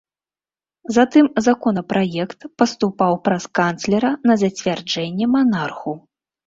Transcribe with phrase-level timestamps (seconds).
[0.95, 5.91] Затым законапраект паступаў праз канцлера на зацвярджэнне манарху.